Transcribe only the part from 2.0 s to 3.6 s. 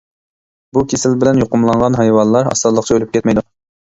ھايۋانلار ئاسانلىقچە ئۆلۈپ كەتمەيدۇ.